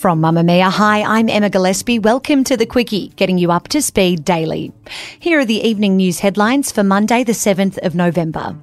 [0.00, 1.98] From Mamamia, hi, I'm Emma Gillespie.
[1.98, 4.72] Welcome to the Quicky, getting you up to speed daily.
[5.18, 8.56] Here are the evening news headlines for Monday, the 7th of November.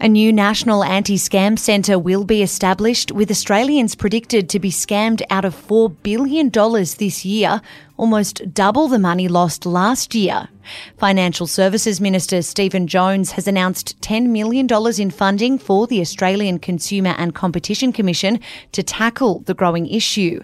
[0.00, 5.22] A new national anti scam centre will be established, with Australians predicted to be scammed
[5.30, 7.62] out of $4 billion this year,
[8.00, 10.48] almost double the money lost last year.
[10.96, 14.66] Financial Services Minister Stephen Jones has announced $10 million
[14.98, 18.40] in funding for the Australian Consumer and Competition Commission
[18.72, 20.40] to tackle the growing issue.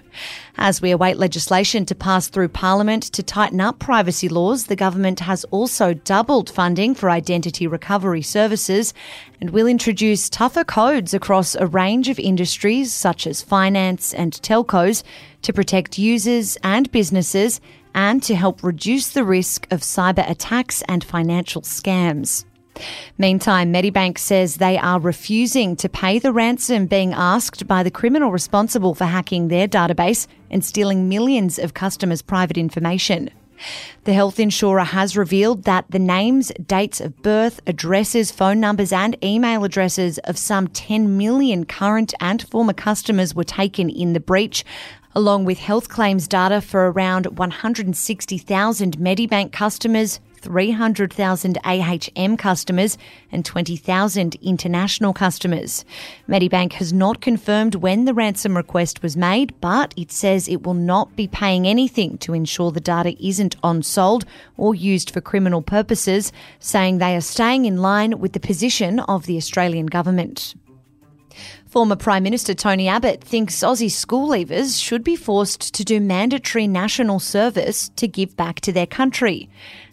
[0.58, 5.20] As we await legislation to pass through Parliament to tighten up privacy laws, the government
[5.20, 8.94] has also doubled funding for identity recovery services
[9.40, 15.02] and will introduce tougher codes across a range of industries such as finance and telcos
[15.42, 17.45] to protect users and businesses
[17.94, 22.44] and to help reduce the risk of cyber attacks and financial scams.
[23.18, 28.30] Meantime, Medibank says they are refusing to pay the ransom being asked by the criminal
[28.30, 33.30] responsible for hacking their database and stealing millions of customers' private information.
[34.04, 39.16] The health insurer has revealed that the names, dates of birth, addresses, phone numbers, and
[39.24, 44.64] email addresses of some 10 million current and former customers were taken in the breach,
[45.16, 52.98] along with health claims data for around 160,000 Medibank customers, 300,000 AHM customers
[53.32, 55.86] and 20,000 international customers.
[56.28, 60.74] Medibank has not confirmed when the ransom request was made, but it says it will
[60.74, 64.26] not be paying anything to ensure the data isn't on-sold
[64.58, 69.24] or used for criminal purposes, saying they are staying in line with the position of
[69.24, 70.54] the Australian government.
[71.66, 76.66] Former Prime Minister Tony Abbott thinks Aussie school leavers should be forced to do mandatory
[76.66, 79.48] national service to give back to their country.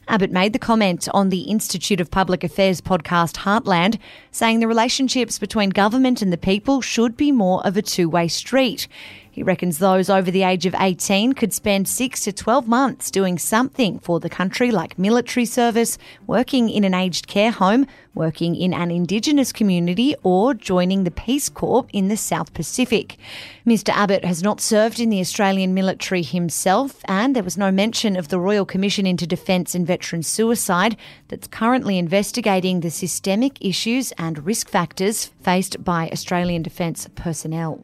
[0.07, 3.97] Abbott made the comment on the Institute of Public Affairs podcast Heartland,
[4.31, 8.27] saying the relationships between government and the people should be more of a two way
[8.27, 8.87] street.
[9.33, 13.39] He reckons those over the age of 18 could spend 6 to 12 months doing
[13.39, 18.75] something for the country like military service, working in an aged care home, working in
[18.75, 23.17] an Indigenous community, or joining the Peace Corps in the South Pacific.
[23.65, 28.15] Mr Abbott has not served in the Australian military himself, and there was no mention
[28.15, 30.95] of the Royal Commission into Defence and Veteran Suicide
[31.29, 37.83] that's currently investigating the systemic issues and risk factors faced by Australian Defence personnel.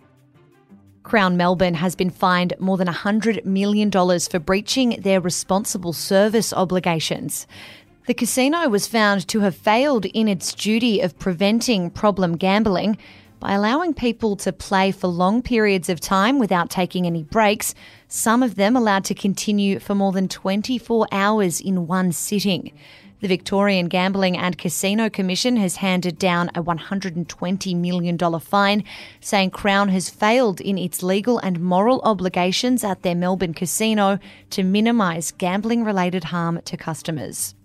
[1.09, 7.47] Crown Melbourne has been fined more than $100 million for breaching their responsible service obligations.
[8.06, 12.96] The casino was found to have failed in its duty of preventing problem gambling
[13.40, 17.74] by allowing people to play for long periods of time without taking any breaks,
[18.08, 22.72] some of them allowed to continue for more than 24 hours in one sitting.
[23.22, 28.85] The Victorian Gambling and Casino Commission has handed down a $120 million fine,
[29.19, 34.19] saying Crown has failed in its legal and moral obligations at their Melbourne casino
[34.52, 37.56] to minimise gambling related harm to customers.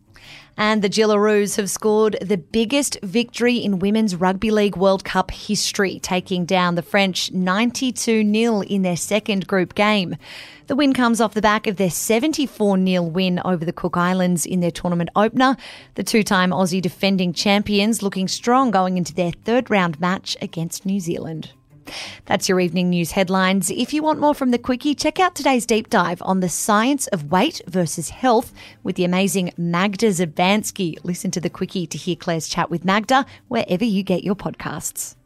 [0.56, 5.98] And the Jillaroos have scored the biggest victory in Women's Rugby League World Cup history,
[5.98, 10.16] taking down the French 92 0 in their second group game.
[10.68, 14.46] The win comes off the back of their 74 0 win over the Cook Islands
[14.46, 15.56] in their tournament opener.
[15.96, 20.86] The two time Aussie defending champions looking strong going into their third round match against
[20.86, 21.50] New Zealand.
[22.26, 23.70] That's your evening news headlines.
[23.70, 27.06] If you want more from the Quicky, check out today's deep dive on the science
[27.08, 28.52] of weight versus health
[28.82, 30.96] with the amazing Magda Szubanski.
[31.02, 35.16] Listen to the Quicky to hear Claire's chat with Magda wherever you get your podcasts.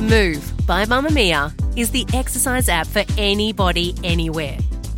[0.00, 4.56] Move by Mamamia is the exercise app for anybody, anywhere.